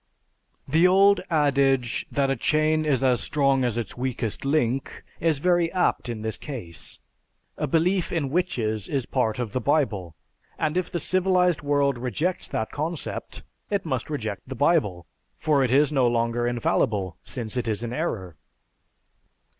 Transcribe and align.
"_)The 0.73 0.87
old 0.87 1.21
adage 1.29 2.07
that 2.11 2.31
a 2.31 2.35
chain 2.35 2.85
is 2.85 3.01
just 3.01 3.03
as 3.03 3.21
strong 3.21 3.63
as 3.63 3.77
its 3.77 3.95
weakest 3.95 4.43
link 4.45 5.03
is 5.19 5.37
very 5.37 5.71
apt 5.73 6.09
in 6.09 6.23
this 6.23 6.39
case. 6.39 6.97
A 7.55 7.67
belief 7.67 8.11
in 8.11 8.31
witches 8.31 8.87
is 8.87 9.05
part 9.05 9.37
of 9.37 9.51
the 9.51 9.61
Bible; 9.61 10.15
and 10.57 10.75
if 10.75 10.89
the 10.89 10.99
civilized 10.99 11.61
world 11.61 11.99
rejects 11.99 12.47
that 12.47 12.71
concept, 12.71 13.43
it 13.69 13.85
must 13.85 14.09
reject 14.09 14.41
the 14.47 14.55
Bible, 14.55 15.05
for 15.37 15.63
it 15.63 15.69
is 15.69 15.91
no 15.91 16.07
longer 16.07 16.47
infallible, 16.47 17.17
since 17.23 17.55
it 17.55 17.67
is 17.67 17.83
in 17.83 17.93
error. 17.93 18.35